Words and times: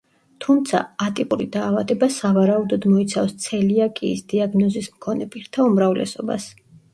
თუმცა, 0.43 0.79
ატიპური 1.07 1.45
დაავადება 1.55 2.09
სავარაუდოდ 2.15 2.87
მოიცავს 2.93 3.35
ცელიაკიის 3.45 4.25
დიაგნოზის 4.33 4.89
მქონე 4.95 5.29
პირთა 5.37 5.69
უმრავლესობას. 5.69 6.51